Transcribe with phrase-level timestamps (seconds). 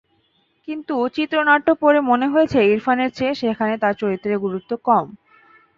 [0.67, 5.05] কিন্তু চিত্রনাট্য পড়ে মনে হয়েছে ইরফানের চেয়ে সেখানে তাঁর চরিত্রের গুরুত্ব কম।